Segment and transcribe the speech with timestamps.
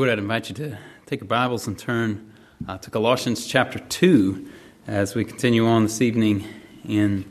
[0.00, 2.32] would, I'd invite you to take your Bibles and turn
[2.66, 4.44] uh, to Colossians chapter 2
[4.88, 6.44] as we continue on this evening
[6.84, 7.24] in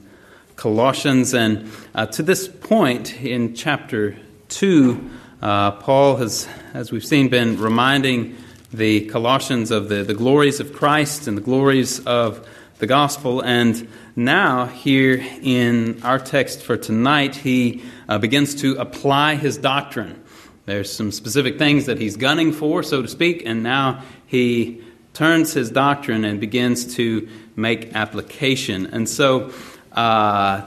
[0.56, 1.34] Colossians.
[1.34, 7.60] And uh, to this point in chapter 2, uh, Paul has, as we've seen, been
[7.60, 8.38] reminding
[8.72, 12.48] the Colossians of the, the glories of Christ and the glories of
[12.80, 13.42] the gospel.
[13.42, 20.23] And now, here in our text for tonight, he uh, begins to apply his doctrine.
[20.66, 24.82] There's some specific things that he's gunning for, so to speak, and now he
[25.14, 28.86] turns his doctrine and begins to make application.
[28.86, 29.52] And so
[29.92, 30.66] uh,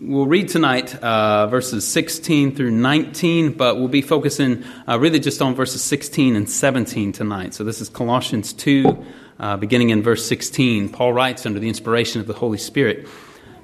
[0.00, 5.40] we'll read tonight uh, verses 16 through 19, but we'll be focusing uh, really just
[5.40, 7.54] on verses 16 and 17 tonight.
[7.54, 9.04] So this is Colossians 2,
[9.38, 10.88] uh, beginning in verse 16.
[10.88, 13.08] Paul writes under the inspiration of the Holy Spirit.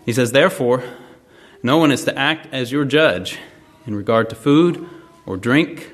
[0.04, 0.84] He says, Therefore,
[1.64, 3.40] no one is to act as your judge
[3.84, 4.88] in regard to food
[5.26, 5.92] or drink,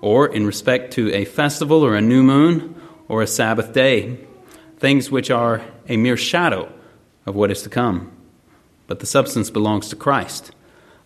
[0.00, 2.74] or in respect to a festival or a new moon
[3.08, 4.18] or a Sabbath day,
[4.78, 6.70] things which are a mere shadow
[7.24, 8.10] of what is to come.
[8.88, 10.50] But the substance belongs to Christ.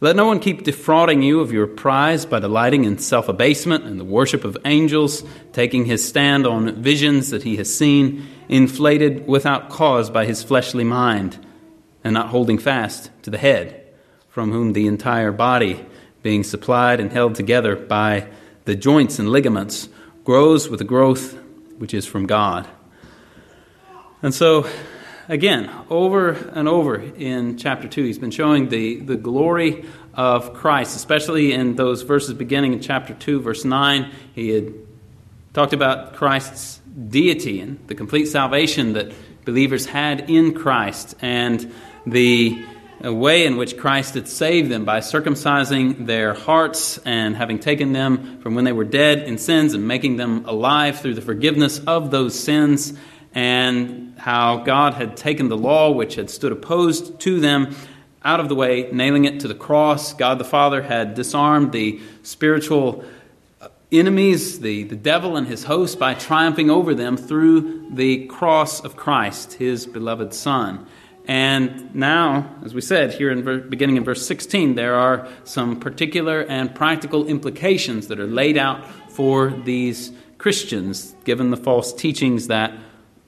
[0.00, 3.98] Let no one keep defrauding you of your prize by delighting in self abasement and
[3.98, 9.70] the worship of angels, taking his stand on visions that he has seen, inflated without
[9.70, 11.38] cause by his fleshly mind,
[12.04, 13.86] and not holding fast to the head,
[14.28, 15.84] from whom the entire body
[16.26, 18.26] being supplied and held together by
[18.64, 19.88] the joints and ligaments,
[20.24, 21.38] grows with the growth
[21.78, 22.66] which is from God.
[24.22, 24.68] And so,
[25.28, 30.96] again, over and over in chapter 2, he's been showing the, the glory of Christ,
[30.96, 34.10] especially in those verses beginning in chapter 2, verse 9.
[34.34, 34.74] He had
[35.54, 39.12] talked about Christ's deity and the complete salvation that
[39.44, 41.72] believers had in Christ and
[42.04, 42.64] the
[43.02, 47.92] a way in which Christ had saved them by circumcising their hearts and having taken
[47.92, 51.78] them from when they were dead in sins and making them alive through the forgiveness
[51.80, 52.94] of those sins,
[53.34, 57.74] and how God had taken the law which had stood opposed to them
[58.24, 60.14] out of the way, nailing it to the cross.
[60.14, 63.04] God the Father had disarmed the spiritual
[63.92, 68.96] enemies, the, the devil and his host, by triumphing over them through the cross of
[68.96, 70.86] Christ, his beloved Son.
[71.26, 75.80] And now, as we said here in ver- beginning in verse 16, there are some
[75.80, 82.46] particular and practical implications that are laid out for these Christians, given the false teachings
[82.46, 82.72] that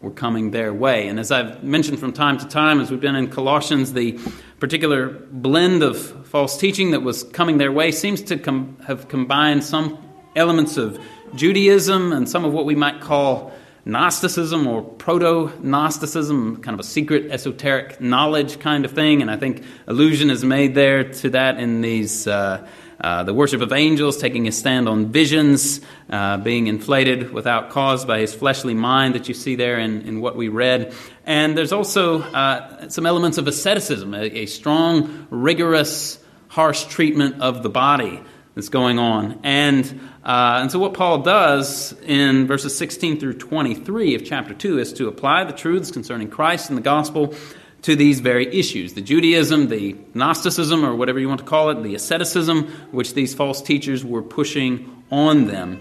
[0.01, 1.09] were coming their way.
[1.09, 4.13] And as I've mentioned from time to time, as we've been in Colossians, the
[4.61, 9.65] particular blend of false teaching that was coming their way seems to com- have combined
[9.65, 9.99] some
[10.37, 11.01] elements of
[11.35, 13.53] Judaism and some of what we might call
[13.89, 19.23] Gnosticism or proto Gnosticism, kind of a secret esoteric knowledge kind of thing.
[19.23, 22.27] And I think allusion is made there to that in these.
[22.27, 22.67] Uh,
[23.01, 28.05] uh, the worship of angels, taking a stand on visions, uh, being inflated without cause
[28.05, 30.93] by his fleshly mind that you see there in, in what we read.
[31.25, 36.19] And there's also uh, some elements of asceticism, a, a strong, rigorous,
[36.49, 38.21] harsh treatment of the body
[38.59, 39.39] that's going on.
[39.45, 39.87] And,
[40.25, 44.93] uh, and so, what Paul does in verses 16 through 23 of chapter 2 is
[44.95, 47.37] to apply the truths concerning Christ and the gospel
[47.83, 51.85] to these very issues the Judaism, the Gnosticism, or whatever you want to call it,
[51.85, 55.81] the asceticism, which these false teachers were pushing on them.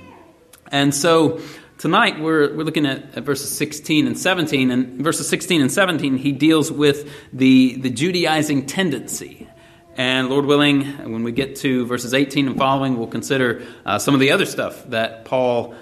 [0.72, 1.42] And so,
[1.80, 4.70] tonight we're, we're looking at, at verses 16 and 17.
[4.70, 9.48] And verses 16 and 17, he deals with the, the Judaizing tendency
[9.98, 14.14] and Lord willing, when we get to verses 18 and following, we'll consider uh, some
[14.14, 15.74] of the other stuff that Paul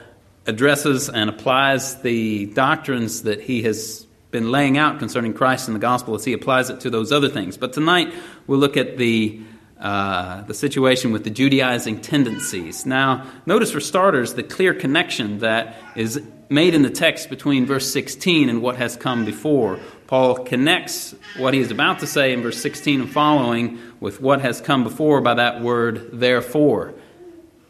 [0.45, 5.79] addresses and applies the doctrines that he has been laying out concerning Christ and the
[5.81, 7.57] gospel as he applies it to those other things.
[7.57, 8.13] But tonight,
[8.47, 9.41] we'll look at the
[9.79, 12.85] uh, the situation with the Judaizing tendencies.
[12.85, 17.91] Now, notice for starters the clear connection that is made in the text between verse
[17.91, 19.79] 16 and what has come before.
[20.07, 24.41] Paul connects what he is about to say in verse 16 and following with what
[24.41, 26.94] has come before by that word, therefore.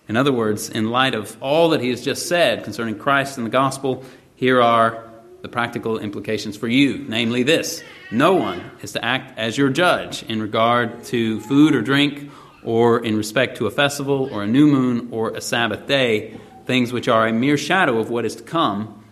[0.08, 3.46] In other words, in light of all that he has just said concerning Christ and
[3.46, 4.04] the gospel,
[4.36, 5.10] here are
[5.42, 10.24] the practical implications for you, namely this no one is to act as your judge
[10.24, 12.30] in regard to food or drink,
[12.64, 16.92] or in respect to a festival, or a new moon, or a Sabbath day, things
[16.92, 19.04] which are a mere shadow of what is to come,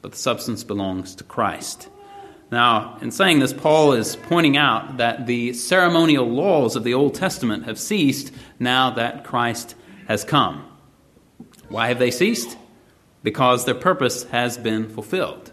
[0.00, 1.88] but the substance belongs to Christ.
[2.50, 7.14] Now, in saying this, Paul is pointing out that the ceremonial laws of the Old
[7.14, 9.74] Testament have ceased now that Christ
[10.06, 10.66] has come.
[11.68, 12.58] Why have they ceased?
[13.22, 15.50] Because their purpose has been fulfilled.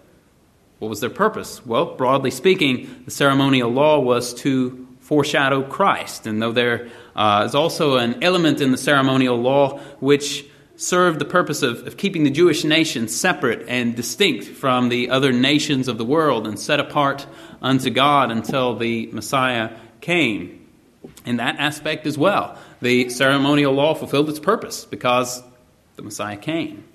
[0.79, 1.65] What was their purpose?
[1.65, 6.27] Well, broadly speaking, the ceremonial law was to foreshadow Christ.
[6.27, 10.45] And though there uh, is also an element in the ceremonial law which
[10.79, 15.33] served the purpose of, of keeping the Jewish nation separate and distinct from the other
[15.33, 17.27] nations of the world and set apart
[17.61, 20.65] unto God until the Messiah came.
[21.25, 25.43] In that aspect as well, the ceremonial law fulfilled its purpose because
[25.97, 26.85] the Messiah came.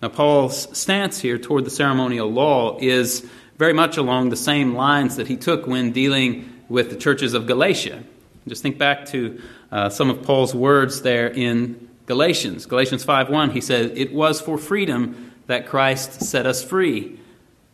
[0.00, 5.16] Now, Paul's stance here toward the ceremonial law is very much along the same lines
[5.16, 8.04] that he took when dealing with the churches of Galatia.
[8.46, 9.42] Just think back to
[9.72, 12.64] uh, some of Paul's words there in Galatians.
[12.64, 17.18] Galatians 5:1, he says, "It was for freedom that Christ set us free.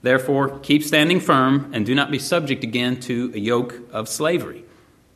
[0.02, 4.64] Therefore, keep standing firm and do not be subject again to a yoke of slavery."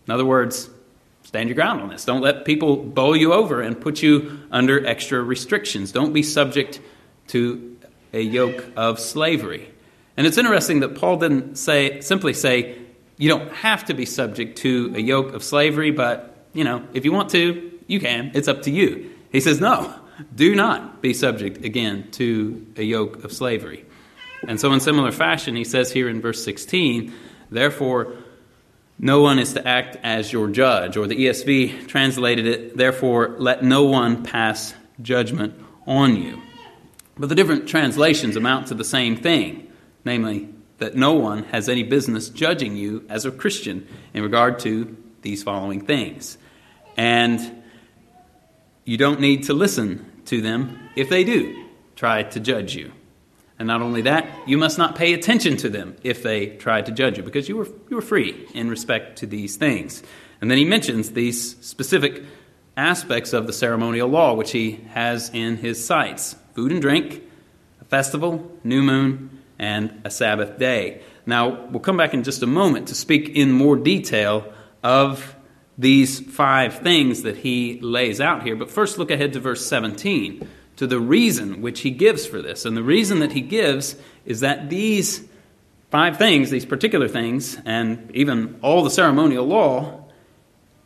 [0.06, 0.70] In other words,
[1.24, 2.04] stand your ground on this.
[2.04, 5.90] Don't let people bowl you over and put you under extra restrictions.
[5.90, 6.80] Don't be subject
[7.26, 7.76] to
[8.14, 9.70] a yoke of slavery.
[10.16, 12.76] And it's interesting that Paul didn't say simply say
[13.18, 17.04] you don't have to be subject to a yoke of slavery, but you know, if
[17.04, 18.30] you want to, you can.
[18.34, 19.10] It's up to you.
[19.32, 19.92] He says, no,
[20.34, 23.84] do not be subject again to a yoke of slavery.
[24.46, 27.12] And so, in similar fashion, he says here in verse 16,
[27.50, 28.14] therefore,
[28.98, 30.96] no one is to act as your judge.
[30.96, 35.54] Or the ESV translated it, therefore, let no one pass judgment
[35.86, 36.40] on you.
[37.16, 39.72] But the different translations amount to the same thing,
[40.04, 40.48] namely,
[40.78, 45.42] that no one has any business judging you as a Christian in regard to these
[45.42, 46.38] following things.
[46.96, 47.57] And
[48.88, 52.90] you don't need to listen to them if they do try to judge you.
[53.58, 56.90] And not only that, you must not pay attention to them if they try to
[56.90, 60.02] judge you, because you were, you were free in respect to these things.
[60.40, 62.24] And then he mentions these specific
[62.78, 67.22] aspects of the ceremonial law, which he has in his sights food and drink,
[67.82, 71.02] a festival, new moon, and a Sabbath day.
[71.26, 74.50] Now, we'll come back in just a moment to speak in more detail
[74.82, 75.36] of
[75.78, 78.56] these five things that he lays out here.
[78.56, 80.46] But first, look ahead to verse 17,
[80.76, 82.64] to the reason which he gives for this.
[82.64, 83.94] And the reason that he gives
[84.26, 85.26] is that these
[85.90, 90.04] five things, these particular things, and even all the ceremonial law,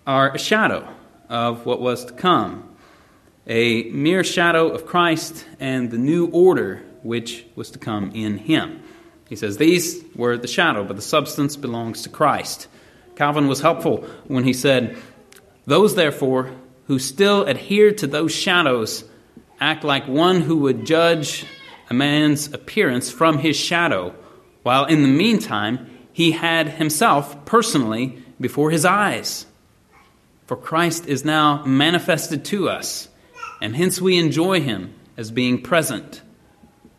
[0.06, 0.86] are a shadow
[1.28, 2.68] of what was to come.
[3.46, 8.82] A mere shadow of Christ and the new order which was to come in him.
[9.28, 12.68] He says, These were the shadow, but the substance belongs to Christ.
[13.16, 14.96] Calvin was helpful when he said,
[15.66, 16.52] Those, therefore,
[16.86, 19.04] who still adhere to those shadows
[19.60, 21.46] act like one who would judge
[21.88, 24.14] a man's appearance from his shadow,
[24.62, 29.46] while in the meantime he had himself personally before his eyes.
[30.46, 33.08] For Christ is now manifested to us,
[33.60, 36.22] and hence we enjoy him as being present.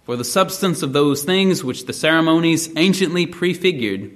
[0.05, 4.15] For the substance of those things which the ceremonies anciently prefigured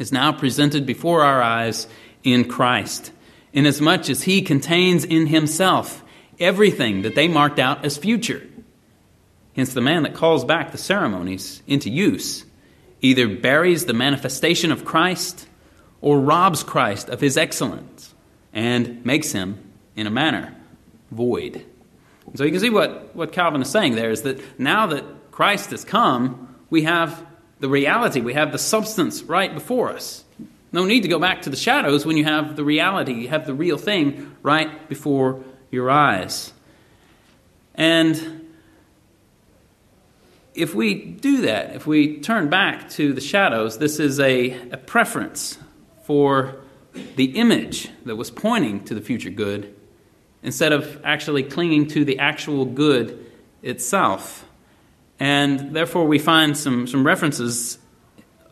[0.00, 1.86] is now presented before our eyes
[2.24, 3.12] in Christ,
[3.52, 6.02] inasmuch as he contains in himself
[6.40, 8.42] everything that they marked out as future.
[9.54, 12.46] Hence, the man that calls back the ceremonies into use
[13.02, 15.46] either buries the manifestation of Christ
[16.00, 18.14] or robs Christ of his excellence
[18.52, 19.58] and makes him,
[19.96, 20.56] in a manner,
[21.10, 21.64] void.
[22.34, 25.70] So you can see what, what Calvin is saying there is that now that Christ
[25.70, 27.26] has come, we have
[27.60, 30.24] the reality, we have the substance right before us.
[30.72, 33.46] No need to go back to the shadows when you have the reality, you have
[33.46, 36.52] the real thing right before your eyes.
[37.74, 38.48] And
[40.54, 44.76] if we do that, if we turn back to the shadows, this is a, a
[44.76, 45.58] preference
[46.04, 46.56] for
[47.16, 49.74] the image that was pointing to the future good
[50.42, 53.26] instead of actually clinging to the actual good
[53.62, 54.46] itself.
[55.20, 57.78] And therefore, we find some, some references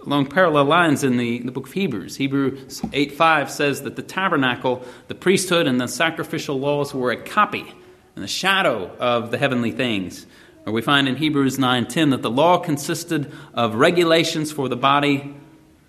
[0.04, 2.16] along parallel lines in the, the book of Hebrews.
[2.16, 7.16] Hebrews 8 5 says that the tabernacle, the priesthood, and the sacrificial laws were a
[7.16, 7.74] copy
[8.14, 10.26] and a shadow of the heavenly things.
[10.66, 15.34] Or we find in Hebrews 9:10 that the law consisted of regulations for the body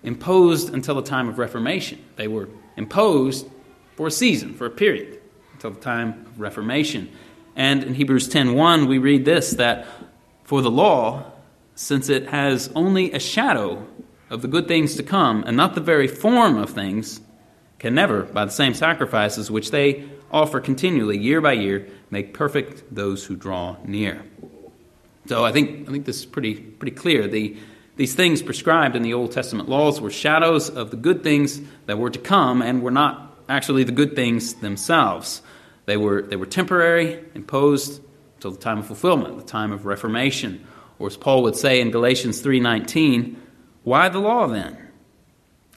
[0.02, 1.98] imposed until the time of Reformation.
[2.16, 3.46] They were imposed
[3.96, 5.18] for a season, for a period
[5.52, 7.10] until the time of Reformation.
[7.54, 9.86] And in Hebrews 10:1 we read this that
[10.50, 11.22] for the law
[11.76, 13.86] since it has only a shadow
[14.30, 17.20] of the good things to come and not the very form of things
[17.78, 22.82] can never by the same sacrifices which they offer continually year by year make perfect
[22.92, 24.24] those who draw near.
[25.26, 27.28] So I think I think this is pretty pretty clear.
[27.28, 27.56] The
[27.94, 31.96] these things prescribed in the Old Testament laws were shadows of the good things that
[31.96, 35.42] were to come and were not actually the good things themselves.
[35.86, 38.02] They were, they were temporary, imposed
[38.40, 40.66] until the time of fulfillment, the time of reformation.
[40.98, 43.36] Or as Paul would say in Galatians 3:19,
[43.84, 44.78] why the law then?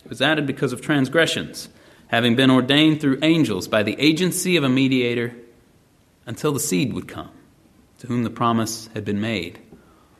[0.05, 1.67] It was added because of transgressions,
[2.07, 5.35] having been ordained through angels by the agency of a mediator,
[6.25, 7.31] until the seed would come,
[7.99, 9.59] to whom the promise had been made.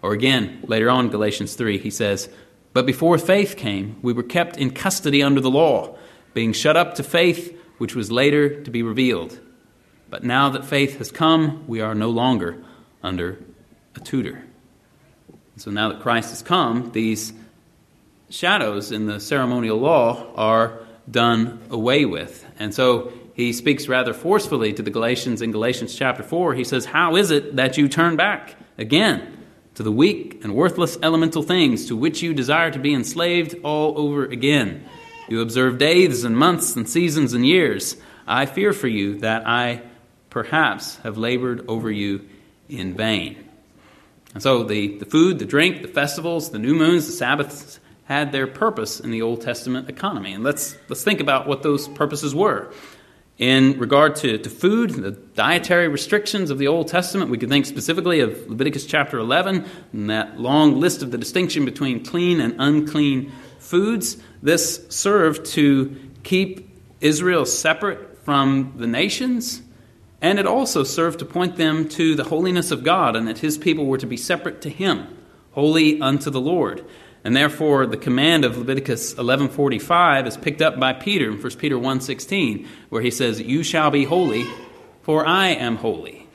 [0.02, 2.28] Or again, later on, Galatians 3, he says,
[2.74, 5.96] But before faith came, we were kept in custody under the law,
[6.34, 9.40] being shut up to faith which was later to be revealed.
[10.14, 12.64] But now that faith has come, we are no longer
[13.02, 13.40] under
[13.96, 14.44] a tutor.
[15.58, 17.34] So now that Christ has come, these
[18.30, 22.46] shadows in the ceremonial law are done away with.
[22.60, 26.54] And so he speaks rather forcefully to the Galatians in Galatians chapter 4.
[26.54, 29.36] He says, How is it that you turn back again
[29.74, 33.98] to the weak and worthless elemental things to which you desire to be enslaved all
[33.98, 34.86] over again?
[35.28, 37.98] You observe days and months and seasons and years.
[38.28, 39.82] I fear for you that I
[40.34, 42.28] perhaps have labored over you
[42.68, 43.38] in vain.
[44.34, 48.32] And so the, the food, the drink, the festivals, the new moons, the Sabbaths had
[48.32, 50.34] their purpose in the Old Testament economy.
[50.34, 52.74] And let's, let's think about what those purposes were.
[53.38, 57.68] In regard to, to food, the dietary restrictions of the Old Testament, we could think
[57.68, 62.56] specifically of Leviticus chapter 11 and that long list of the distinction between clean and
[62.58, 64.18] unclean foods.
[64.42, 66.70] This served to keep
[67.02, 69.62] Israel separate from the nations,
[70.24, 73.58] and it also served to point them to the holiness of God and that his
[73.58, 75.06] people were to be separate to him,
[75.52, 76.86] holy unto the Lord.
[77.26, 81.78] And therefore, the command of Leviticus 11:45 is picked up by Peter in 1 Peter
[81.78, 84.46] 1:16, where he says, "You shall be holy,
[85.02, 86.26] for I am holy."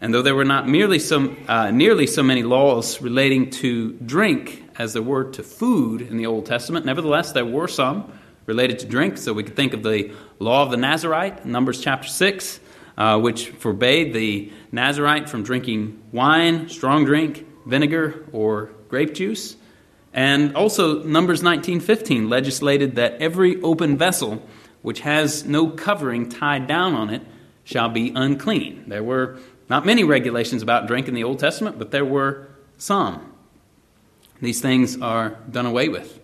[0.00, 4.62] And though there were not merely some, uh, nearly so many laws relating to drink
[4.78, 8.04] as there were to food in the Old Testament, nevertheless, there were some
[8.46, 9.18] related to drink.
[9.18, 12.60] So we could think of the law of the Nazarite, Numbers chapter 6,
[12.96, 19.56] uh, which forbade the Nazarite from drinking wine, strong drink, vinegar, or grape juice.
[20.14, 24.42] And also Numbers 19:15 legislated that every open vessel
[24.86, 27.20] which has no covering tied down on it
[27.64, 28.84] shall be unclean.
[28.86, 29.36] There were
[29.68, 32.46] not many regulations about drink in the Old Testament, but there were
[32.78, 33.32] some.
[34.40, 36.20] These things are done away with.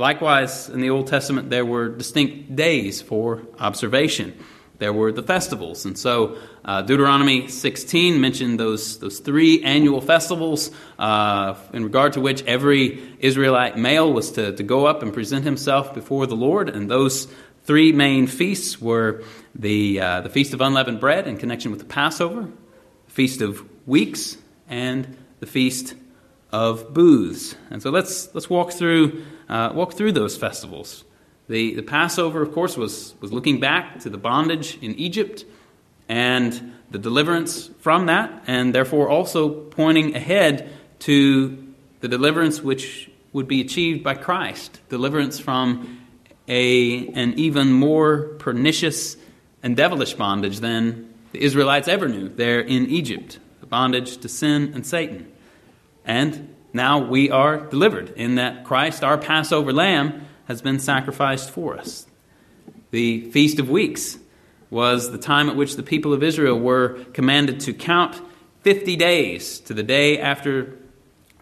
[0.00, 4.34] Likewise, in the Old Testament, there were distinct days for observation
[4.80, 5.84] there were the festivals.
[5.84, 12.20] And so uh, Deuteronomy 16 mentioned those, those three annual festivals uh, in regard to
[12.20, 16.70] which every Israelite male was to, to go up and present himself before the Lord.
[16.70, 17.28] And those
[17.64, 19.22] three main feasts were
[19.54, 22.48] the, uh, the Feast of Unleavened Bread in connection with the Passover,
[23.04, 25.94] the Feast of Weeks, and the Feast
[26.52, 27.54] of Booths.
[27.68, 31.04] And so let's, let's walk, through, uh, walk through those festivals.
[31.48, 35.44] The, the Passover, of course, was, was looking back to the bondage in Egypt
[36.08, 43.48] and the deliverance from that, and therefore also pointing ahead to the deliverance which would
[43.48, 46.00] be achieved by Christ deliverance from
[46.48, 49.16] a, an even more pernicious
[49.62, 54.72] and devilish bondage than the Israelites ever knew there in Egypt the bondage to sin
[54.74, 55.30] and Satan.
[56.04, 61.76] And now we are delivered in that Christ, our Passover lamb, has been sacrificed for
[61.76, 62.06] us.
[62.90, 64.18] The Feast of Weeks
[64.68, 68.20] was the time at which the people of Israel were commanded to count
[68.62, 70.78] 50 days to the day after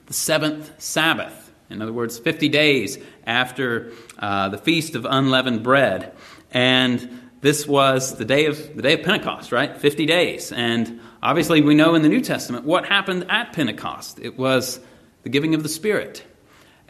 [0.06, 1.52] the seventh Sabbath.
[1.70, 6.12] In other words, 50 days after uh, the Feast of Unleavened Bread.
[6.50, 9.76] And this was the day of the day of Pentecost, right?
[9.76, 10.50] 50 days.
[10.50, 14.18] And obviously we know in the New Testament what happened at Pentecost.
[14.20, 14.80] It was
[15.22, 16.25] the giving of the Spirit.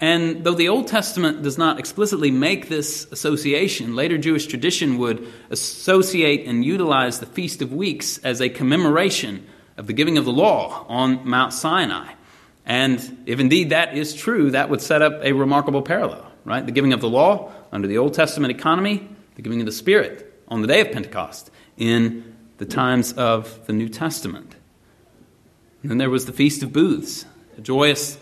[0.01, 5.27] And though the Old Testament does not explicitly make this association, later Jewish tradition would
[5.51, 9.45] associate and utilize the Feast of Weeks as a commemoration
[9.77, 12.13] of the giving of the law on Mount Sinai.
[12.65, 16.65] And if indeed that is true, that would set up a remarkable parallel, right?
[16.65, 20.33] The giving of the law under the Old Testament economy, the giving of the Spirit
[20.47, 24.55] on the day of Pentecost in the times of the New Testament.
[25.83, 27.25] And then there was the Feast of Booths,
[27.59, 28.17] a joyous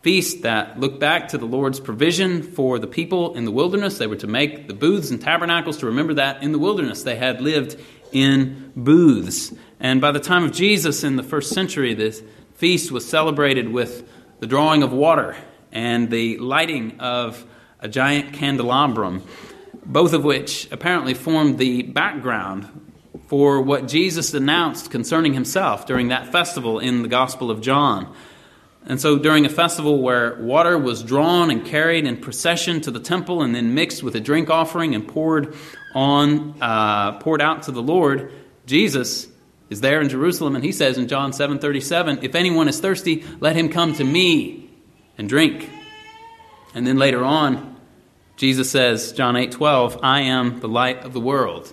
[0.00, 3.98] feast that looked back to the Lord's provision for the people in the wilderness.
[3.98, 7.16] They were to make the booths and tabernacles to remember that in the wilderness they
[7.16, 7.78] had lived
[8.12, 9.52] in booths.
[9.78, 12.22] And by the time of Jesus in the first century, this
[12.54, 14.08] feast was celebrated with
[14.40, 15.36] the drawing of water
[15.70, 17.44] and the lighting of
[17.80, 19.22] a giant candelabrum,
[19.84, 22.66] both of which apparently formed the background
[23.26, 28.14] for what Jesus announced concerning himself during that festival in the Gospel of John.
[28.86, 33.00] And so, during a festival where water was drawn and carried in procession to the
[33.00, 35.54] temple and then mixed with a drink offering and poured
[35.94, 38.32] on, uh, poured out to the Lord,
[38.66, 39.26] Jesus
[39.68, 42.80] is there in Jerusalem, and he says in John seven thirty seven, "If anyone is
[42.80, 44.70] thirsty, let him come to me
[45.18, 45.68] and drink."
[46.74, 47.76] And then later on,
[48.36, 51.72] Jesus says, John eight twelve, "I am the light of the world."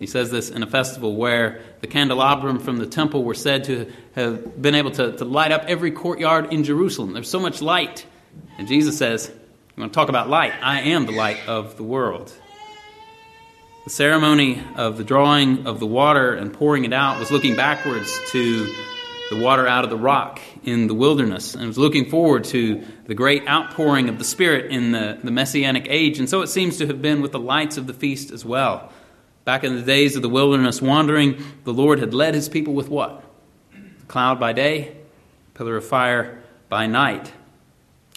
[0.00, 3.92] He says this in a festival where the candelabrum from the temple were said to
[4.14, 7.12] have been able to, to light up every courtyard in Jerusalem.
[7.12, 8.06] There's so much light.
[8.56, 10.54] And Jesus says, You want to talk about light?
[10.62, 12.32] I am the light of the world.
[13.84, 18.18] The ceremony of the drawing of the water and pouring it out was looking backwards
[18.30, 18.74] to
[19.30, 23.14] the water out of the rock in the wilderness and was looking forward to the
[23.14, 26.18] great outpouring of the Spirit in the, the Messianic age.
[26.18, 28.90] And so it seems to have been with the lights of the feast as well.
[29.44, 32.88] Back in the days of the wilderness wandering, the Lord had led his people with
[32.88, 33.24] what?
[33.74, 34.96] A cloud by day,
[35.54, 37.32] pillar of fire by night.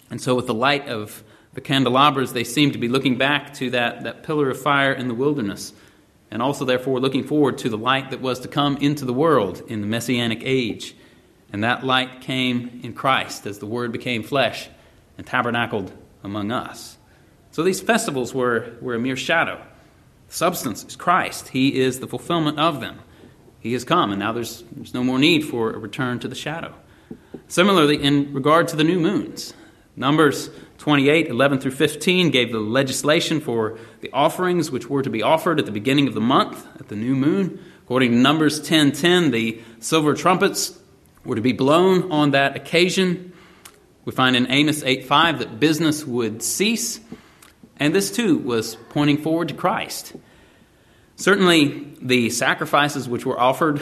[0.10, 3.70] And so, with the light of the candelabras, they seem to be looking back to
[3.72, 5.72] that, that pillar of fire in the wilderness,
[6.30, 9.62] and also, therefore, looking forward to the light that was to come into the world
[9.68, 10.96] in the Messianic age.
[11.52, 14.68] And that light came in Christ as the Word became flesh
[15.18, 15.92] and tabernacled
[16.24, 16.98] among us.
[17.52, 19.62] So these festivals were, were a mere shadow
[20.34, 21.50] substance is Christ.
[21.50, 23.00] He is the fulfillment of them.
[23.60, 26.36] He has come, and now there's, there's no more need for a return to the
[26.36, 26.74] shadow.
[27.48, 29.54] Similarly, in regard to the new moons,
[29.96, 30.50] Numbers
[30.80, 35.60] 28, 11 through 15 gave the legislation for the offerings which were to be offered
[35.60, 37.64] at the beginning of the month at the new moon.
[37.84, 40.78] According to Numbers 10, 10, the silver trumpets
[41.24, 43.34] were to be blown on that occasion.
[44.04, 47.00] We find in Amos 8, 5 that business would cease
[47.84, 50.14] and this too was pointing forward to Christ.
[51.18, 53.82] Certainly, the sacrifices which were offered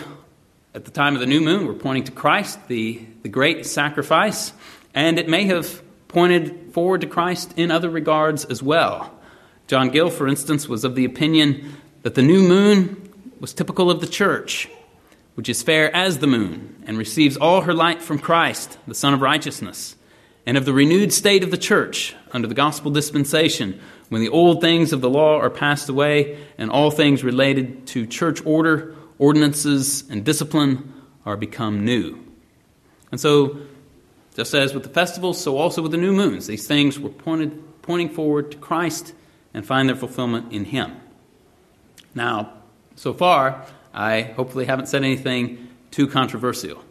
[0.73, 4.53] at the time of the new moon were pointing to Christ, the, the great sacrifice,
[4.95, 9.13] and it may have pointed forward to Christ in other regards as well.
[9.67, 13.07] John Gill, for instance, was of the opinion that the new moon
[13.39, 14.67] was typical of the church,
[15.35, 19.13] which is fair as the moon and receives all her light from Christ, the Sun
[19.13, 19.95] of Righteousness
[20.45, 23.79] and of the renewed state of the church under the gospel dispensation,
[24.09, 28.05] when the old things of the law are passed away and all things related to
[28.05, 30.93] church order, ordinances, and discipline
[31.25, 32.19] are become new.
[33.11, 33.57] And so,
[34.35, 37.61] just as with the festivals, so also with the new moons, these things were pointed,
[37.81, 39.13] pointing forward to Christ
[39.53, 40.95] and find their fulfillment in Him.
[42.15, 42.53] Now,
[42.95, 46.83] so far, I hopefully haven't said anything too controversial.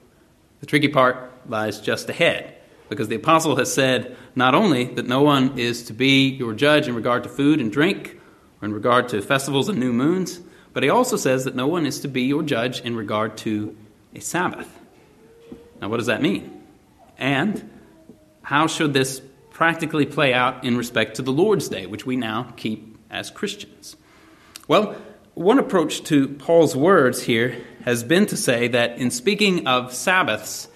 [0.61, 2.60] The tricky part lies just ahead
[2.91, 6.89] because the apostle has said not only that no one is to be your judge
[6.89, 8.21] in regard to food and drink,
[8.61, 10.41] or in regard to festivals and new moons,
[10.73, 13.77] but he also says that no one is to be your judge in regard to
[14.15, 14.69] a Sabbath.
[15.81, 16.63] Now, what does that mean?
[17.17, 17.71] And
[18.43, 22.53] how should this practically play out in respect to the Lord's Day, which we now
[22.57, 23.97] keep as Christians?
[24.67, 24.97] Well,
[25.35, 30.69] one approach to Paul's words here has been to say that in speaking of Sabbaths,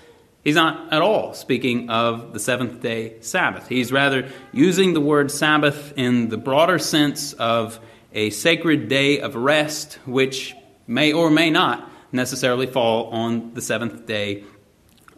[0.44, 3.66] He's not at all speaking of the seventh day Sabbath.
[3.66, 7.80] He's rather using the word Sabbath in the broader sense of
[8.12, 10.54] a sacred day of rest, which
[10.87, 14.44] may or may not necessarily fall on the seventh day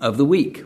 [0.01, 0.65] of the week.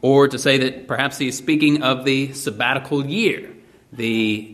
[0.00, 3.54] Or to say that perhaps he is speaking of the sabbatical year,
[3.92, 4.06] the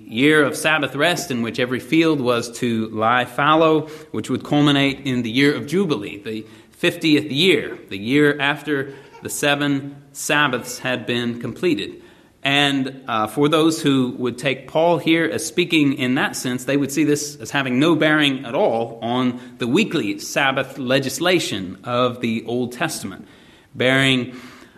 [0.09, 5.07] year of Sabbath rest in which every field was to lie fallow, which would culminate
[5.07, 6.45] in the year of Jubilee, the
[6.83, 12.03] 50th year, the year after the seven Sabbaths had been completed.
[12.43, 16.77] And uh, for those who would take Paul here as speaking in that sense, they
[16.77, 22.21] would see this as having no bearing at all on the weekly Sabbath legislation of
[22.21, 23.27] the Old Testament,
[23.75, 24.37] bearing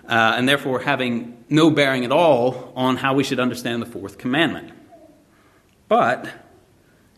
[0.09, 4.19] uh, and therefore having no bearing at all on how we should understand the fourth
[4.19, 4.73] commandment.
[5.87, 6.29] But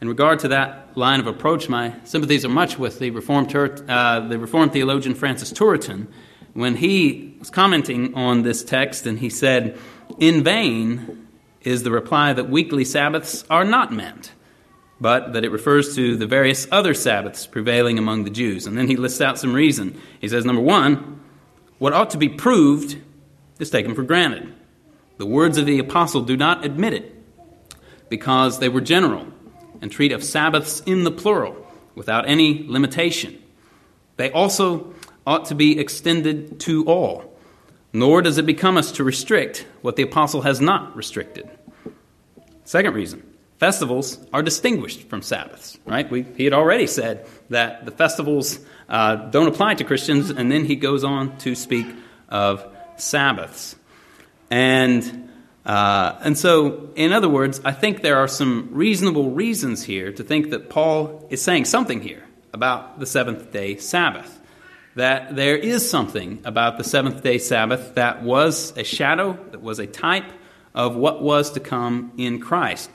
[0.00, 4.20] in regard to that line of approach, my sympathies are much with the Reformed, uh,
[4.20, 6.08] the Reformed theologian Francis Turretin
[6.54, 9.78] when he was commenting on this text and he said,
[10.18, 11.28] In vain
[11.62, 14.32] is the reply that weekly Sabbaths are not meant,
[15.00, 18.66] but that it refers to the various other Sabbaths prevailing among the Jews.
[18.66, 20.00] And then he lists out some reason.
[20.20, 21.20] He says, Number one,
[21.78, 22.98] what ought to be proved
[23.58, 24.52] is taken for granted.
[25.18, 27.14] The words of the apostle do not admit it
[28.08, 29.26] because they were general
[29.80, 31.56] and treat of Sabbaths in the plural
[31.94, 33.42] without any limitation.
[34.16, 34.94] They also
[35.26, 37.36] ought to be extended to all,
[37.92, 41.48] nor does it become us to restrict what the apostle has not restricted.
[42.64, 43.22] Second reason
[43.58, 46.10] festivals are distinguished from Sabbaths, right?
[46.10, 48.58] We, he had already said that the festivals
[48.88, 51.86] uh, don't apply to Christians, and then he goes on to speak
[52.28, 53.76] of Sabbaths.
[54.50, 55.30] And,
[55.64, 60.24] uh, and so, in other words, I think there are some reasonable reasons here to
[60.24, 64.40] think that Paul is saying something here about the seventh day Sabbath
[64.94, 69.78] that there is something about the seventh day Sabbath that was a shadow, that was
[69.78, 70.30] a type
[70.74, 72.90] of what was to come in Christ.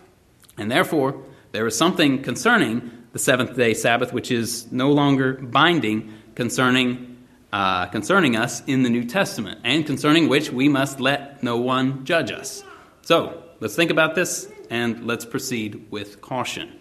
[0.57, 6.13] And therefore, there is something concerning the seventh day Sabbath, which is no longer binding
[6.35, 7.17] concerning,
[7.51, 12.05] uh, concerning us in the New Testament, and concerning which we must let no one
[12.05, 12.63] judge us.
[13.01, 16.77] So, let's think about this and let's proceed with caution.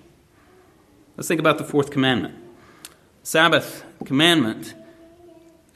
[1.16, 2.34] Let's think about the fourth commandment.
[3.22, 4.74] Sabbath commandment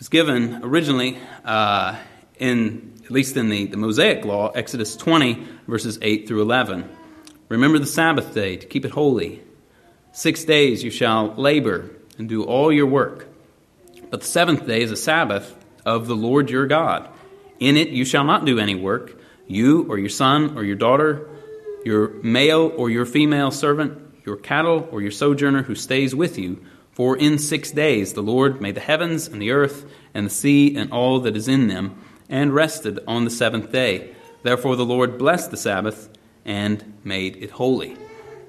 [0.00, 1.94] was given originally uh,
[2.38, 6.88] in, at least in the, the Mosaic law, Exodus 20, verses 8 through 11.
[7.50, 9.42] Remember the Sabbath day to keep it holy.
[10.12, 13.28] Six days you shall labor and do all your work.
[14.10, 17.06] But the seventh day is a Sabbath of the Lord your God.
[17.58, 21.28] In it you shall not do any work, you or your son or your daughter,
[21.84, 26.64] your male or your female servant, your cattle or your sojourner who stays with you.
[26.92, 30.76] For in six days the Lord made the heavens and the earth and the sea
[30.76, 34.14] and all that is in them, and rested on the seventh day.
[34.42, 36.08] Therefore the Lord blessed the Sabbath
[36.44, 37.96] and made it holy.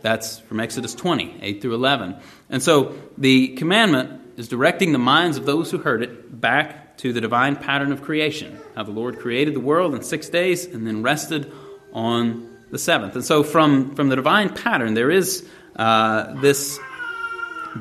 [0.01, 2.15] That's from Exodus 20, 8 through 11.
[2.49, 7.13] And so the commandment is directing the minds of those who heard it back to
[7.13, 8.60] the divine pattern of creation.
[8.75, 11.51] How the Lord created the world in six days and then rested
[11.93, 13.15] on the seventh.
[13.15, 16.80] And so from, from the divine pattern, there is uh, this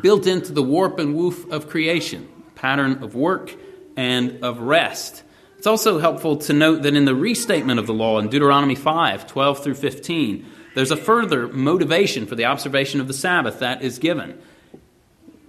[0.00, 2.28] built into the warp and woof of creation
[2.60, 3.56] pattern of work
[3.96, 5.22] and of rest.
[5.56, 9.26] It's also helpful to note that in the restatement of the law in Deuteronomy 5
[9.26, 13.98] 12 through 15, there's a further motivation for the observation of the Sabbath that is
[13.98, 14.40] given.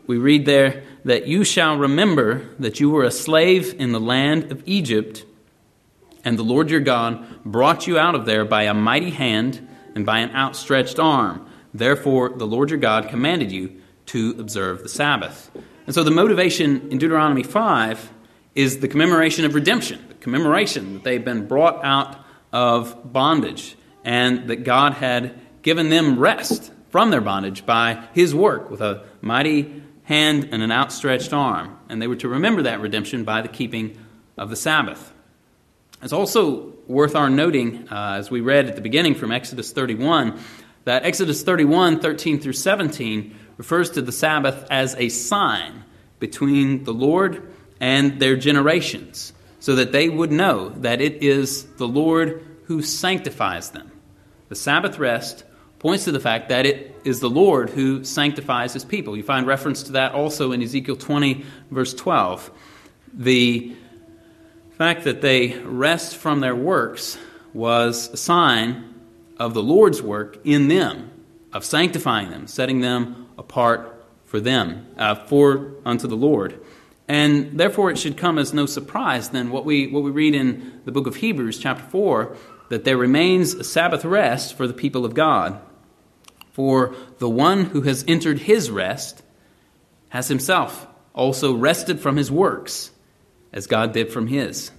[0.07, 4.51] We read there that you shall remember that you were a slave in the land
[4.51, 5.25] of Egypt,
[6.23, 10.05] and the Lord your God brought you out of there by a mighty hand and
[10.05, 11.47] by an outstretched arm.
[11.73, 13.80] Therefore, the Lord your God commanded you
[14.11, 15.49] to observe the Sabbath.
[15.85, 18.11] And so the motivation in Deuteronomy 5
[18.55, 22.17] is the commemoration of redemption, the commemoration that they've been brought out
[22.51, 28.69] of bondage and that God had given them rest from their bondage by his work
[28.69, 31.77] with a mighty hand and an outstretched arm.
[31.87, 33.97] And they were to remember that redemption by the keeping
[34.37, 35.13] of the Sabbath.
[36.01, 40.37] It's also worth our noting, uh, as we read at the beginning from Exodus 31,
[40.83, 45.83] that Exodus 31, 13 through 17, refers to the Sabbath as a sign
[46.17, 47.47] between the Lord
[47.79, 53.69] and their generations, so that they would know that it is the Lord who sanctifies
[53.69, 53.91] them.
[54.49, 55.43] The Sabbath rest
[55.77, 59.15] points to the fact that it is the Lord who sanctifies his people.
[59.15, 62.49] You find reference to that also in Ezekiel 20, verse 12.
[63.13, 63.75] The
[64.71, 67.15] fact that they rest from their works
[67.53, 68.95] was a sign
[69.37, 71.11] of the Lord's work in them,
[71.53, 76.57] of sanctifying them, setting them apart for them, uh, for unto the Lord.
[77.07, 80.79] And therefore, it should come as no surprise then what we, what we read in
[80.85, 82.37] the book of Hebrews, chapter 4,
[82.69, 85.59] that there remains a Sabbath rest for the people of God.
[86.53, 89.23] For the one who has entered his rest
[90.09, 92.91] has himself also rested from his works,
[93.51, 94.71] as God did from his.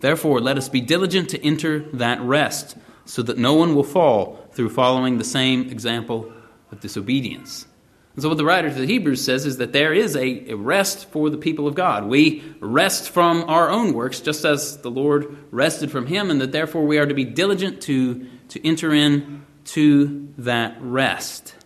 [0.00, 4.48] Therefore, let us be diligent to enter that rest, so that no one will fall
[4.52, 6.32] through following the same example
[6.70, 7.66] of disobedience.
[8.14, 11.10] And so, what the writer to the Hebrews says is that there is a, rest
[11.10, 12.06] for the people of God.
[12.06, 16.52] We rest from our own works, just as the Lord rested from Him, and that
[16.52, 21.56] therefore we are to be diligent to, to enter in to that rest.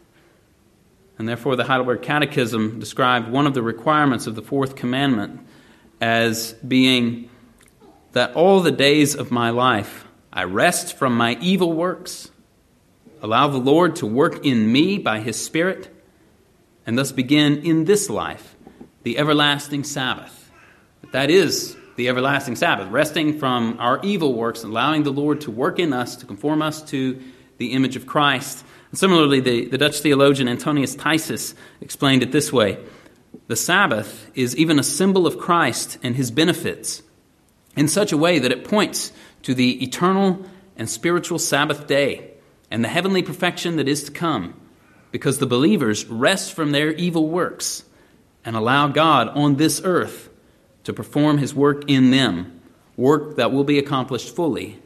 [1.19, 5.41] And therefore, the Heidelberg Catechism described one of the requirements of the fourth commandment
[6.01, 7.29] as being
[8.13, 12.31] that all the days of my life I rest from my evil works,
[13.21, 15.95] allow the Lord to work in me by His Spirit
[16.89, 18.57] and thus begin in this life
[19.03, 20.51] the everlasting Sabbath.
[21.13, 25.51] That is the everlasting Sabbath, resting from our evil works, and allowing the Lord to
[25.51, 27.23] work in us to conform us to
[27.59, 28.65] the image of Christ.
[28.91, 32.79] And similarly, the, the Dutch theologian Antonius Thysius explained it this way
[33.49, 37.03] The Sabbath is even a symbol of Christ and his benefits
[37.77, 42.31] in such a way that it points to the eternal and spiritual Sabbath day
[42.71, 44.58] and the heavenly perfection that is to come
[45.11, 47.85] because the believers rest from their evil works
[48.45, 50.29] and allow God on this earth
[50.85, 52.61] to perform his work in them,
[52.97, 54.79] work that will be accomplished fully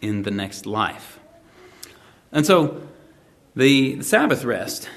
[0.00, 1.18] in the next life.
[2.32, 2.80] And so,
[3.56, 4.88] the Sabbath rest,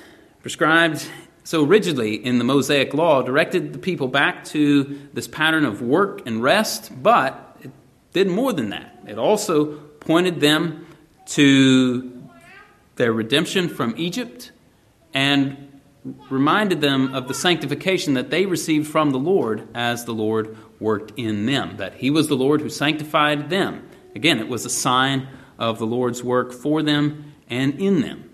[0.41, 1.07] prescribed
[1.43, 6.25] so rigidly in the Mosaic law, directed the people back to this pattern of work
[6.25, 7.71] and rest, but it
[8.13, 8.97] did more than that.
[9.07, 10.85] It also pointed them
[11.25, 12.29] to
[12.95, 14.51] their redemption from Egypt
[15.13, 15.81] and
[16.29, 21.17] reminded them of the sanctification that they received from the Lord as the Lord worked
[21.17, 23.87] in them, that He was the Lord who sanctified them.
[24.15, 28.29] Again, it was a sign of the Lord's work for them and in them.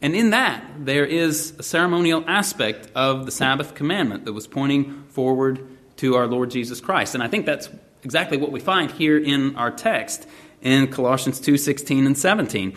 [0.00, 5.04] And in that, there is a ceremonial aspect of the Sabbath commandment that was pointing
[5.08, 7.14] forward to our Lord Jesus Christ.
[7.14, 7.68] And I think that's
[8.04, 10.28] exactly what we find here in our text
[10.62, 12.76] in Colossians 2 16 and 17.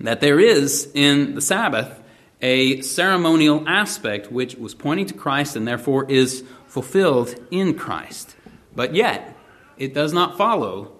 [0.00, 2.02] That there is in the Sabbath
[2.40, 8.36] a ceremonial aspect which was pointing to Christ and therefore is fulfilled in Christ.
[8.74, 9.36] But yet,
[9.78, 10.92] it does not follow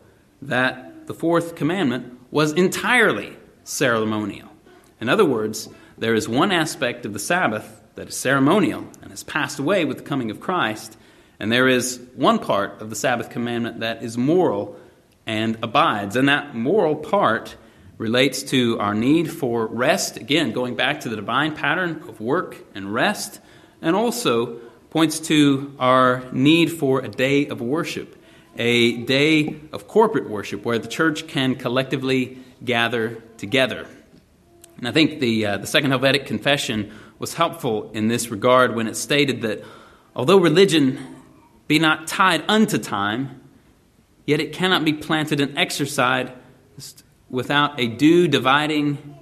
[0.42, 4.48] that the fourth commandment was entirely ceremonial.
[5.00, 5.68] In other words,
[5.98, 9.98] there is one aspect of the Sabbath that is ceremonial and has passed away with
[9.98, 10.96] the coming of Christ,
[11.38, 14.76] and there is one part of the Sabbath commandment that is moral
[15.26, 16.16] and abides.
[16.16, 17.56] And that moral part
[17.98, 22.56] relates to our need for rest, again, going back to the divine pattern of work
[22.74, 23.40] and rest,
[23.80, 24.56] and also
[24.90, 28.16] points to our need for a day of worship,
[28.56, 33.86] a day of corporate worship where the church can collectively gather together.
[34.78, 38.86] And I think the, uh, the Second Helvetic Confession was helpful in this regard when
[38.86, 39.64] it stated that
[40.14, 40.98] although religion
[41.66, 43.40] be not tied unto time,
[44.26, 46.30] yet it cannot be planted and exercised
[47.28, 49.16] without a due dividing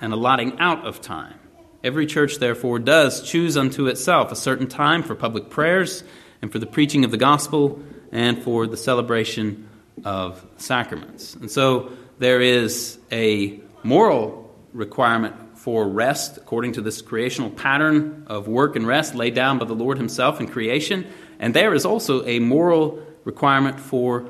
[0.00, 1.34] and allotting out of time.
[1.82, 6.04] Every church, therefore, does choose unto itself a certain time for public prayers
[6.42, 9.68] and for the preaching of the gospel and for the celebration
[10.04, 11.34] of sacraments.
[11.34, 18.48] And so there is a moral requirement for rest according to this creational pattern of
[18.48, 21.06] work and rest laid down by the Lord Himself in creation.
[21.38, 24.28] And there is also a moral requirement for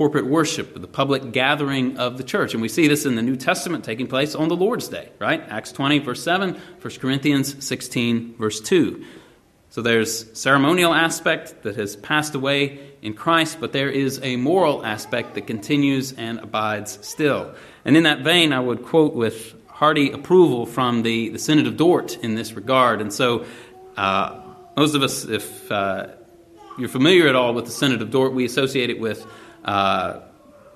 [0.00, 2.54] corporate worship, the public gathering of the church.
[2.54, 5.42] And we see this in the New Testament taking place on the Lord's Day, right?
[5.50, 9.04] Acts 20, verse 7, 1 Corinthians 16, verse 2.
[9.68, 14.86] So there's ceremonial aspect that has passed away in Christ, but there is a moral
[14.86, 17.52] aspect that continues and abides still.
[17.84, 21.76] And in that vein, I would quote with hearty approval from the, the Synod of
[21.76, 23.02] Dort in this regard.
[23.02, 23.44] And so,
[23.98, 24.40] uh,
[24.78, 26.06] most of us, if uh,
[26.78, 29.26] you're familiar at all with the Synod of Dort, we associate it with
[29.64, 30.20] uh,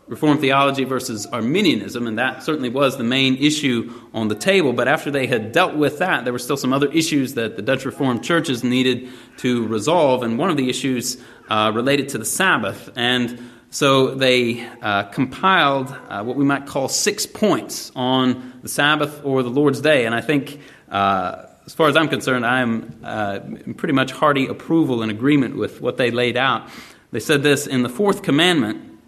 [0.06, 4.74] Reformed theology versus Arminianism, and that certainly was the main issue on the table.
[4.74, 7.62] But after they had dealt with that, there were still some other issues that the
[7.62, 11.16] Dutch Reformed churches needed to resolve, and one of the issues
[11.48, 12.90] uh, related to the Sabbath.
[12.96, 19.24] And so they uh, compiled uh, what we might call six points on the Sabbath
[19.24, 20.04] or the Lord's Day.
[20.04, 23.40] And I think, uh, as far as I'm concerned, I am uh,
[23.78, 26.68] pretty much hearty approval and agreement with what they laid out.
[27.14, 28.98] They said this in the fourth commandment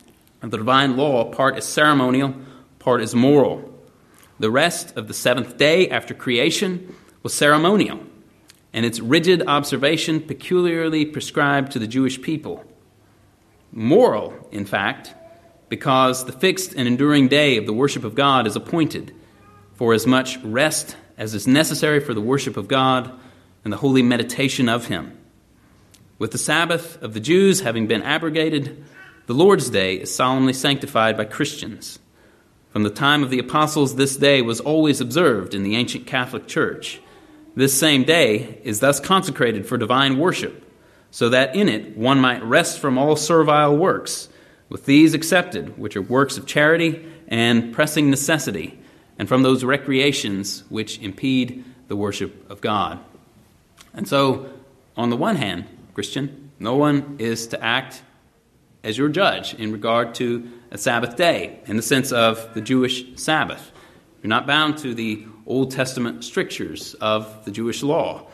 [0.40, 2.36] of the divine law, part is ceremonial,
[2.78, 3.74] part is moral.
[4.38, 7.98] The rest of the seventh day after creation was ceremonial,
[8.72, 12.64] and its rigid observation peculiarly prescribed to the Jewish people.
[13.72, 15.12] Moral, in fact,
[15.68, 19.12] because the fixed and enduring day of the worship of God is appointed
[19.74, 23.10] for as much rest as is necessary for the worship of God
[23.64, 25.18] and the holy meditation of Him.
[26.18, 28.82] With the Sabbath of the Jews having been abrogated,
[29.26, 31.98] the Lord's Day is solemnly sanctified by Christians.
[32.70, 36.46] From the time of the apostles, this day was always observed in the ancient Catholic
[36.46, 37.00] Church.
[37.54, 40.64] This same day is thus consecrated for divine worship,
[41.10, 44.30] so that in it one might rest from all servile works,
[44.70, 48.78] with these excepted, which are works of charity and pressing necessity,
[49.18, 53.00] and from those recreations which impede the worship of God.
[53.92, 54.50] And so,
[54.96, 56.50] on the one hand, Christian.
[56.58, 58.02] No one is to act
[58.84, 63.18] as your judge in regard to a Sabbath day, in the sense of the Jewish
[63.18, 63.72] Sabbath.
[64.22, 68.26] You're not bound to the Old Testament strictures of the Jewish law.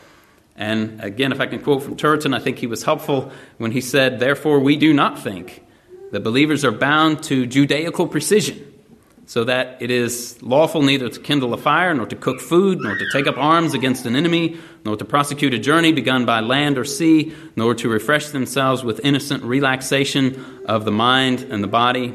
[0.56, 3.80] And again, if I can quote from Turretin, I think he was helpful when he
[3.80, 5.64] said, Therefore, we do not think
[6.10, 8.71] that believers are bound to Judaical precision
[9.26, 12.96] so that it is lawful neither to kindle a fire, nor to cook food, nor
[12.96, 16.76] to take up arms against an enemy, nor to prosecute a journey begun by land
[16.76, 22.14] or sea, nor to refresh themselves with innocent relaxation of the mind and the body.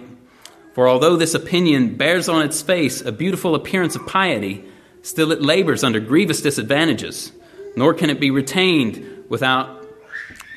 [0.74, 4.64] For although this opinion bears on its face a beautiful appearance of piety,
[5.02, 7.32] still it labors under grievous disadvantages,
[7.76, 9.86] nor can it be retained without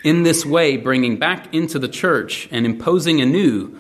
[0.03, 3.79] in this way bringing back into the church and imposing anew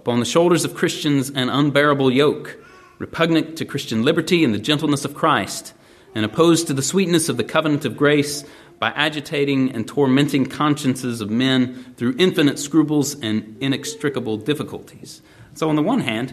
[0.00, 2.56] upon the shoulders of Christians an unbearable yoke,
[2.98, 5.74] repugnant to Christian liberty and the gentleness of Christ,
[6.14, 8.42] and opposed to the sweetness of the covenant of grace
[8.78, 15.20] by agitating and tormenting consciences of men through infinite scruples and inextricable difficulties.
[15.52, 16.32] So, on the one hand,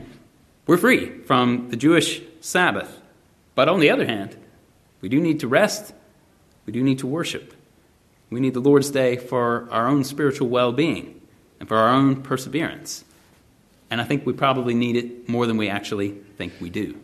[0.65, 3.01] we're free from the Jewish Sabbath.
[3.53, 4.37] But on the other hand,
[5.01, 5.93] we do need to rest,
[6.65, 7.53] we do need to worship.
[8.29, 11.19] We need the Lord's Day for our own spiritual well being
[11.59, 13.03] and for our own perseverance.
[13.89, 16.99] And I think we probably need it more than we actually think we do.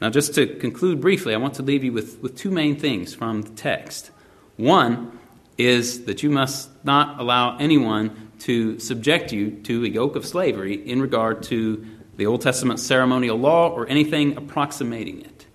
[0.00, 3.14] Now, just to conclude briefly, I want to leave you with, with two main things
[3.14, 4.10] from the text.
[4.56, 5.18] One
[5.56, 10.74] is that you must not allow anyone to subject you to a yoke of slavery
[10.74, 11.84] in regard to
[12.16, 15.46] the Old Testament ceremonial law or anything approximating it.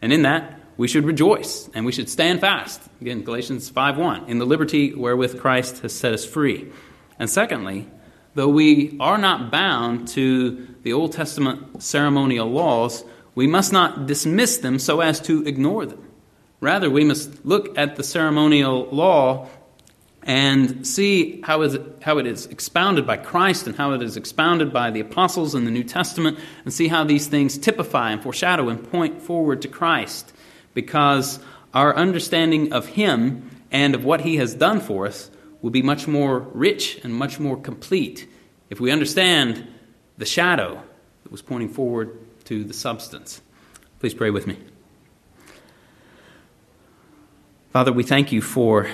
[0.00, 2.80] And in that, we should rejoice and we should stand fast.
[3.02, 6.68] Again, Galatians 5:1, in the liberty wherewith Christ has set us free.
[7.18, 7.86] And secondly,
[8.40, 14.56] though we are not bound to the Old Testament ceremonial laws, we must not dismiss
[14.56, 16.02] them so as to ignore them.
[16.58, 19.46] Rather, we must look at the ceremonial law
[20.22, 24.16] and see how is it, how it is expounded by Christ and how it is
[24.16, 28.22] expounded by the apostles in the New Testament, and see how these things typify and
[28.22, 30.32] foreshadow and point forward to Christ.
[30.72, 31.40] Because
[31.74, 36.08] our understanding of Him and of what He has done for us will be much
[36.08, 38.26] more rich and much more complete
[38.70, 39.66] if we understand
[40.16, 40.80] the shadow
[41.24, 43.42] that was pointing forward to the substance.
[43.98, 44.56] Please pray with me.
[47.72, 48.88] Father, we thank you for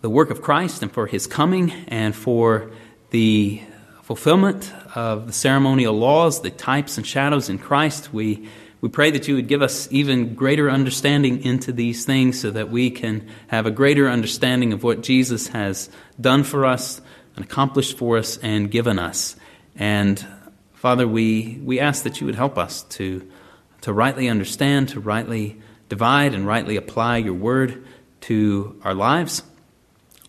[0.00, 2.70] the work of Christ and for his coming and for
[3.10, 3.62] the
[4.02, 8.12] fulfillment of the ceremonial laws, the types and shadows in Christ.
[8.12, 8.48] We,
[8.80, 12.70] we pray that you would give us even greater understanding into these things so that
[12.70, 15.88] we can have a greater understanding of what Jesus has
[16.20, 17.00] done for us
[17.36, 19.36] and accomplished for us and given us.
[19.76, 20.24] And
[20.74, 23.28] Father, we, we ask that you would help us to,
[23.82, 27.84] to rightly understand, to rightly divide, and rightly apply your word
[28.22, 29.42] to our lives.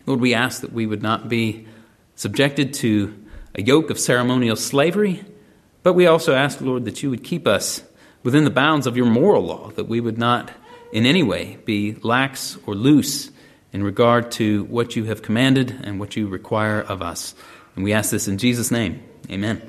[0.06, 1.66] Lord, we ask that we would not be
[2.14, 3.14] subjected to
[3.54, 5.24] a yoke of ceremonial slavery,
[5.82, 7.82] but we also ask, Lord, that you would keep us
[8.22, 10.50] within the bounds of your moral law, that we would not
[10.92, 13.30] in any way be lax or loose
[13.76, 17.34] in regard to what you have commanded and what you require of us.
[17.74, 19.02] And we ask this in Jesus' name.
[19.30, 19.60] Amen.